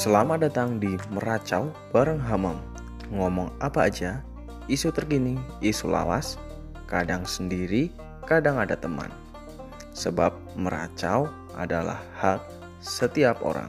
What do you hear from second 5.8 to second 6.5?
lawas,